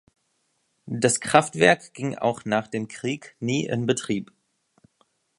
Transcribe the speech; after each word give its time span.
Das 0.87 1.19
Kraftwerk 1.19 1.93
ging 1.93 2.15
auch 2.17 2.43
nach 2.43 2.67
dem 2.67 2.87
Krieg 2.87 3.35
nie 3.39 3.67
in 3.67 3.85
Betrieb. 3.85 4.31